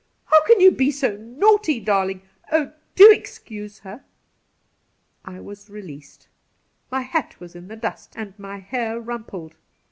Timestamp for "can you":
0.45-0.71